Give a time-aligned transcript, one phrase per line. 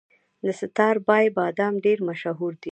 [0.43, 2.69] د ستاربای بادام ډیر مشهور دي.